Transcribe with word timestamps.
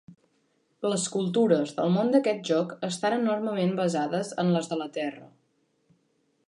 Les 0.91 1.03
cultures 1.15 1.73
del 1.79 1.93
món 1.97 2.09
d'aquest 2.15 2.41
joc 2.51 2.73
estan 2.89 3.17
enormement 3.19 3.77
basades 3.83 4.35
en 4.45 4.53
les 4.57 4.73
de 4.75 4.79
la 4.83 4.91
terra. 4.99 5.29